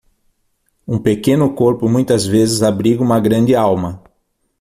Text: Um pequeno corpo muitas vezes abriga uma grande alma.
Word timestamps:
Um 0.87 0.97
pequeno 0.97 1.53
corpo 1.53 1.87
muitas 1.87 2.25
vezes 2.25 2.63
abriga 2.63 3.03
uma 3.03 3.19
grande 3.19 3.53
alma. 3.55 4.01